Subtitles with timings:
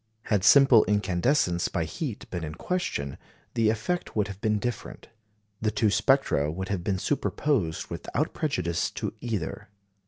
[0.23, 3.19] Had simple incandescence by heat been in question,
[3.53, 5.09] the effect would have been different;
[5.61, 9.69] the two spectra would have been superposed without prejudice to either.